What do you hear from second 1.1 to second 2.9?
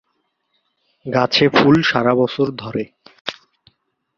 গাছে ফুল সারাবছর ধরে।